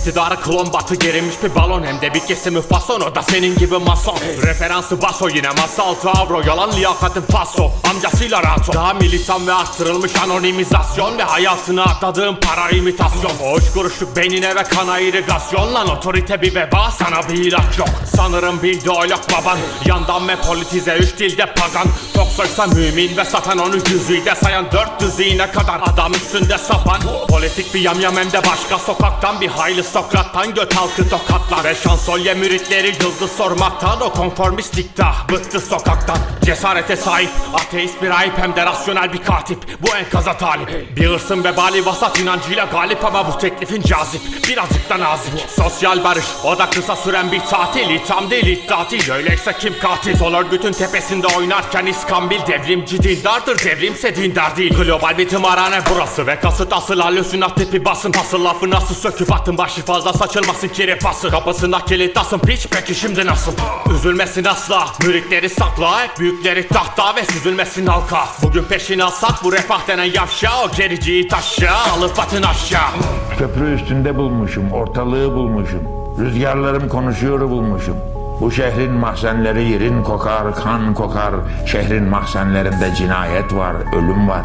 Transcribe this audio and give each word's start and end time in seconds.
İktidara 0.00 0.36
klon 0.36 0.72
batı 0.72 0.94
gerilmiş 0.94 1.34
bir 1.42 1.54
balon. 1.54 1.84
Hem 1.84 2.00
de 2.00 2.14
bir 2.14 2.20
kesimi 2.20 2.62
fason 2.62 3.00
o 3.00 3.14
da 3.14 3.22
senin 3.22 3.56
gibi 3.56 3.78
mason. 3.78 4.18
Referansı 4.42 5.02
baso 5.02 5.28
yine 5.28 5.48
masa 5.48 5.82
altı 5.82 6.10
avro. 6.10 6.42
Yalan 6.46 6.72
liyakatin 6.72 7.22
paso 7.22 7.70
amcasıyla 7.90 8.42
rato 8.42 8.72
Daha 8.72 8.94
militan 8.94 9.46
ve 9.46 9.52
arttırılmış 9.52 10.16
anonimizasyon 10.16 11.18
Ve 11.18 11.22
hayatına 11.22 11.84
atladığın 11.84 12.34
para 12.34 12.70
imitasyon. 12.70 13.32
O 13.44 13.58
üç 13.58 13.72
kuruşluk 13.74 14.16
beynine 14.16 14.54
ve 14.54 14.62
kana 14.62 15.00
irigasyon 15.00 15.74
Lan 15.74 15.88
otorite 15.88 16.42
bir 16.42 16.54
veba 16.54 16.90
sana 16.90 17.28
bir 17.28 17.44
ilaç 17.44 17.78
yok. 17.78 17.88
Sanırım 18.16 18.62
bir 18.62 18.72
ideolog 18.72 19.20
baban. 19.32 19.58
Yandan 19.86 20.28
ve 20.28 20.36
politize 20.36 20.96
üç 20.96 21.18
dilde 21.18 21.46
pagan 21.46 21.86
Toksoysa 22.14 22.66
mümin 22.66 23.16
ve 23.16 23.24
satan 23.24 23.58
onu 23.58 23.76
yüzüyle 23.76 24.34
sayan 24.34 24.72
Dört 24.72 25.00
düzine 25.00 25.50
kadar 25.50 25.80
adam 25.82 26.12
üstünde 26.12 26.58
sapan. 26.58 27.00
Politik 27.28 27.74
bir 27.74 27.80
yamyam 27.80 28.16
hem 28.16 28.32
de 28.32 28.38
başka 28.46 28.78
sokaktan 28.78 29.40
Bir 29.40 29.48
hayli 29.48 29.84
Sokrat'tan 29.84 30.54
göt 30.54 30.76
halkı 30.76 31.08
tokatlar. 31.08 31.64
Ve 31.64 31.74
şansölye 31.74 32.34
müritleri 32.34 32.86
yıldız 32.86 33.32
sormaktan 33.36 34.00
O 34.00 34.12
konformistlikta 34.12 35.12
bıktı 35.32 35.60
sokaktan. 35.60 36.18
Cesarete 36.44 36.96
sahip 36.96 37.30
ateist 37.54 38.02
bir 38.02 38.10
ayıp 38.10 38.38
hem 38.38 38.56
de 38.56 38.66
rasyonel 38.66 39.12
bir 39.12 39.22
katip. 39.22 39.58
Bu 39.82 39.96
enkaza 39.96 40.36
talip. 40.36 40.96
Bir 40.96 41.06
hırsın 41.06 41.44
vebali 41.44 41.86
vasat 41.86 42.18
inancıyla 42.18 42.64
galip 42.64 43.04
ama 43.04 43.28
bu 43.28 43.38
teklifin 43.38 43.82
cazip. 43.82 44.20
Birazcık 44.48 44.90
da 44.90 45.00
nazik. 45.00 45.32
Sosyal 45.56 46.04
barış 46.04 46.24
o 46.44 46.58
da 46.58 46.70
kısa 46.70 46.96
süren 46.96 47.32
bir 47.32 47.40
tatil. 47.40 47.90
İtham 47.90 48.30
değil 48.30 48.46
iddia 48.46 48.90
değil. 48.90 49.10
Öyleyse 49.10 49.52
kim 49.60 49.78
katil? 49.78 50.16
Sol 50.16 50.34
örgütün 50.34 50.72
tepesinde 50.72 51.26
oynarken 51.26 51.86
İskambil 52.00 52.46
Devrimci 52.46 53.02
dindardır 53.02 53.58
devrimse 53.64 54.16
dindar 54.16 54.56
değil. 54.56 54.74
Global 54.74 55.18
bir 55.18 55.28
tımarhane 55.28 55.80
burası 55.94 56.26
ve 56.26 56.40
kasıt 56.40 56.72
asıl 56.72 57.00
halüsinat 57.00 57.56
tipi 57.56 57.84
basın. 57.84 58.12
Asıl 58.20 58.44
lafı 58.44 58.70
nasıl 58.70 58.94
söküp 58.94 59.32
atın 59.32 59.58
başı 59.58 59.84
fazla 59.84 60.12
saçılmasın 60.12 60.68
kiri 60.68 60.98
pası 60.98 61.30
Kapısında 61.30 61.78
kilit 61.78 62.16
asın 62.18 62.38
piç 62.38 62.66
peki 62.70 62.94
şimdi 62.94 63.26
nasıl? 63.26 63.52
Üzülmesin 63.94 64.44
asla 64.44 64.86
müritleri 65.06 65.48
sakla 65.48 66.02
Hep 66.02 66.18
büyükleri 66.18 66.68
tahta 66.68 67.16
ve 67.16 67.24
süzülmesin 67.24 67.86
halka. 67.86 68.28
Bugün 68.42 68.62
peşini 68.62 69.04
alsak 69.04 69.44
bu 69.44 69.52
refah 69.52 69.88
denen 69.88 70.10
yavşa 70.14 70.64
O 70.64 70.76
gericiyi 70.76 71.28
taşa 71.28 71.74
alıp 71.96 72.18
atın 72.18 72.42
aşağı. 72.42 72.90
Köprü 73.38 73.74
üstünde 73.74 74.16
bulmuşum, 74.16 74.72
ortalığı 74.72 75.34
bulmuşum. 75.34 75.82
Rüzgarlarım 76.18 76.88
konuşuyor 76.88 77.40
bulmuşum. 77.40 77.96
Bu 78.40 78.50
şehrin 78.50 78.92
mahzenleri 78.92 79.64
yerin 79.64 80.02
kokar, 80.02 80.54
kan 80.54 80.94
kokar. 80.94 81.34
Şehrin 81.66 82.04
mahzenlerinde 82.04 82.94
cinayet 82.94 83.54
var, 83.54 83.74
ölüm 83.96 84.28
var. 84.28 84.42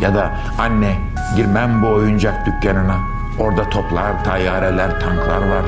Ya 0.00 0.14
da 0.14 0.30
anne 0.58 0.98
girmem 1.36 1.82
bu 1.82 1.86
oyuncak 1.86 2.46
dükkanına. 2.46 2.96
Orada 3.38 3.70
toplar, 3.70 4.24
tayyareler, 4.24 5.00
tanklar 5.00 5.38
var. 5.38 5.64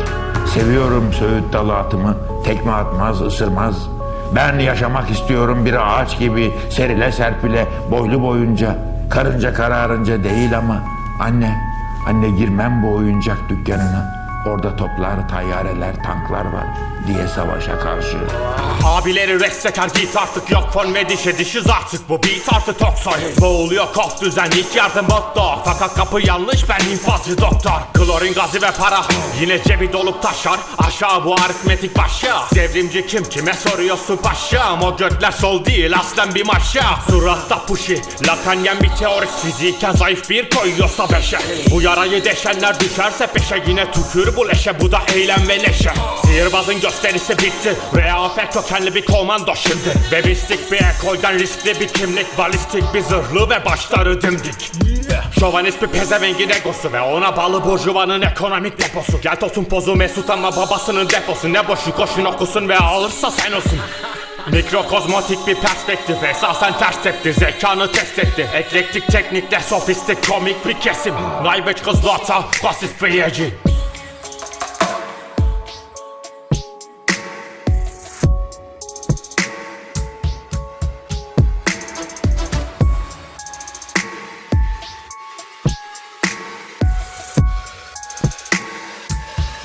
Seviyorum 0.47 1.13
Söğüt 1.13 1.53
dalı 1.53 1.77
atımı. 1.77 2.17
Tekme 2.45 2.73
atmaz, 2.73 3.23
ısırmaz. 3.23 3.89
Ben 4.35 4.59
yaşamak 4.59 5.11
istiyorum 5.11 5.65
bir 5.65 6.01
ağaç 6.01 6.19
gibi 6.19 6.53
serile 6.71 7.13
serpile 7.13 7.67
boylu 7.91 8.23
boyunca. 8.23 8.79
Karınca 9.11 9.55
kararınca 9.55 10.25
değil 10.25 10.59
ama 10.59 10.83
anne 11.21 11.75
Anne 12.07 12.31
girmem 12.31 12.83
bu 12.83 12.95
oyuncak 12.95 13.49
dükkanına. 13.49 14.24
Orada 14.47 14.77
toplar, 14.77 15.29
tayyareler, 15.29 16.03
tanklar 16.03 16.45
var 16.45 16.67
diye 17.07 17.29
savaşa 17.29 17.79
karşı. 17.81 18.19
Abileri 18.85 19.41
restekar 19.41 19.89
git 19.89 20.17
artık 20.17 20.51
yok 20.51 20.71
fon 20.73 20.95
ve 20.95 21.09
dişe 21.09 21.39
dişiz 21.39 21.67
artık 21.71 22.09
bu 22.09 22.23
beat 22.23 22.53
artık 22.53 22.79
toksoy 22.79 23.15
Boğuluyor 23.41 23.93
kof 23.95 24.21
düzen 24.21 24.51
ilk 24.51 24.77
yardım 24.77 25.07
motto. 25.11 25.63
Fakat 25.65 25.95
kapı 25.95 26.21
yanlış 26.27 26.69
ben 26.69 26.87
infazcı 26.93 27.39
doktor. 27.39 27.81
Klorin 27.95 28.35
gazı 28.35 28.63
ve 28.63 28.71
para 28.79 29.01
yine 29.41 29.63
cebi 29.63 29.93
dolup 29.93 30.23
taşar. 30.23 30.61
Aşağı 30.79 31.25
bu 31.25 31.35
aritmetik 31.35 31.99
başa. 31.99 32.43
Devrimci 32.55 33.07
kim 33.07 33.25
kime 33.25 33.55
soruyorsun 33.55 34.17
paşam 34.17 34.83
O 34.83 34.97
götler 34.97 35.31
sol 35.31 35.65
değil 35.65 35.97
aslen 35.99 36.35
bir 36.35 36.47
maşa. 36.47 36.85
Suratta 37.11 37.67
puşi 37.67 38.03
lakanyen 38.29 38.81
bir 38.81 38.91
teorist 38.91 39.41
Fiziken 39.43 39.93
zayıf 39.93 40.31
bir 40.31 40.51
koyuyorsa 40.51 41.11
beşe. 41.13 41.39
Bu 41.71 41.83
yarayı 41.83 42.25
deşenler 42.25 42.81
düşerse 42.81 43.27
peşe 43.27 43.65
Yine 43.67 43.91
tükür 43.93 44.34
bu 44.37 44.49
leşe 44.49 44.81
bu 44.81 44.93
da 44.93 44.99
eylem 45.15 45.49
ve 45.49 45.59
neşe 45.59 45.93
Sihirbazın 46.23 46.81
gösterisi 46.81 47.39
bitti 47.39 47.77
Reafet 47.97 48.53
kökenli 48.53 48.95
bir 48.95 49.05
komando 49.05 49.55
şimdi. 49.55 49.95
Ve 50.13 50.25
bistik 50.25 50.73
bir 50.73 50.77
ekolden 50.77 51.39
riskli 51.39 51.81
bir 51.81 51.89
kimlik 51.89 52.39
Balistik 52.39 52.95
bir 52.95 53.01
zırhlı 53.01 53.51
ve 53.51 53.65
başları 53.65 54.23
dimdik. 54.23 54.73
Şovanist 55.41 55.83
bir 55.83 55.87
pezevengin 55.87 56.51
egosu 56.51 56.93
Ve 56.93 57.01
ona 57.01 57.37
bağlı 57.37 57.65
burjuvanın 57.65 58.23
ekonomik 58.23 58.79
deposu. 58.79 59.21
Gel 59.21 59.37
tosun 59.37 59.65
pozu 59.65 59.97
mesut 59.97 60.31
ama 60.31 60.57
babasının 60.57 61.09
deposu 61.09 61.53
Ne 61.53 61.69
boşu 61.69 61.97
koşun 61.97 62.25
okusun 62.25 62.69
ve 62.69 62.79
alırsa 62.79 63.31
sen 63.31 63.53
olsun. 63.53 63.81
Mikrokozmotik 64.53 65.47
bir 65.47 65.55
perspektif 65.55 66.25
esasen 66.25 66.79
ters 66.79 67.03
tepti 67.03 67.33
Zekanı 67.33 67.93
test 67.93 68.19
etti. 68.19 68.51
Eklektik 68.55 69.07
teknikle 69.07 69.61
sofistik 69.61 70.29
komik 70.29 70.67
bir 70.67 70.81
kesim. 70.81 71.15
Najveç 71.43 71.83
kızlata 71.83 72.45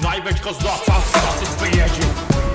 Najwyć 0.02 0.42
go 0.42 0.54
złapał, 0.54 1.02
co 1.14 1.46
ty 1.46 2.49